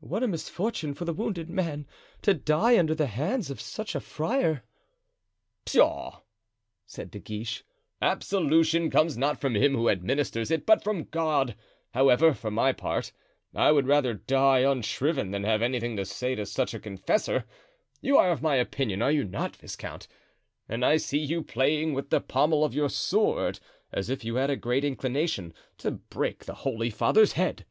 [0.00, 1.86] "What a misfortune for the wounded man
[2.22, 4.62] to die under the hands of such a friar!"
[5.66, 6.22] "Pshaw!"
[6.86, 7.64] said De Guiche.
[8.00, 11.54] "Absolution comes not from him who administers it, but from God.
[11.92, 13.12] However, for my part,
[13.54, 17.44] I would rather die unshriven than have anything to say to such a confessor.
[18.00, 20.08] You are of my opinion, are you not, viscount?
[20.66, 23.60] and I see you playing with the pommel of your sword,
[23.92, 27.66] as if you had a great inclination to break the holy father's head."